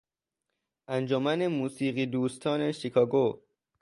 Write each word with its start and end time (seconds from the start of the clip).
انجمن 0.87 1.47
موسیقی 1.47 2.05
دوستان 2.05 2.71
شیکاگو 2.71 3.41